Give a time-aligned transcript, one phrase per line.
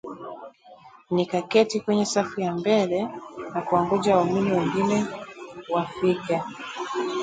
[1.11, 3.07] Nikaketi kwenye safu ya mbele
[3.53, 5.05] na kuwangoja waumini wengine
[5.69, 6.41] wafike